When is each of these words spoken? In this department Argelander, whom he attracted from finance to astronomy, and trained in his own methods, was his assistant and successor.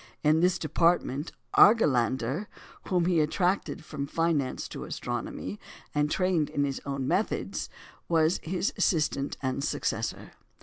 In 0.23 0.39
this 0.39 0.57
department 0.57 1.31
Argelander, 1.53 2.47
whom 2.87 3.05
he 3.05 3.19
attracted 3.19 3.85
from 3.85 4.07
finance 4.07 4.67
to 4.69 4.83
astronomy, 4.85 5.59
and 5.93 6.09
trained 6.09 6.49
in 6.49 6.63
his 6.63 6.81
own 6.87 7.07
methods, 7.07 7.69
was 8.09 8.39
his 8.41 8.73
assistant 8.77 9.37
and 9.43 9.63
successor. 9.63 10.31